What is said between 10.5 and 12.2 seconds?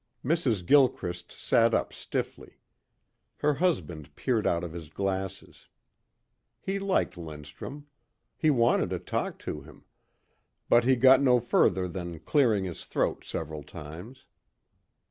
But he got no further than